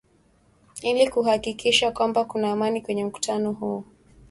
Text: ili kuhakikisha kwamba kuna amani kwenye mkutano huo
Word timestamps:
ili 0.81 1.09
kuhakikisha 1.09 1.91
kwamba 1.91 2.25
kuna 2.25 2.51
amani 2.51 2.81
kwenye 2.81 3.05
mkutano 3.05 3.51
huo 3.51 3.83